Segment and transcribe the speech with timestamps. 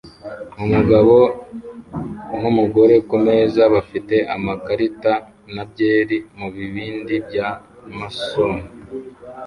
[0.63, 1.17] Umugabo
[2.39, 5.13] numugore kumeza bafite amakarita
[5.53, 7.47] na byeri mubibindi bya
[7.97, 8.55] mason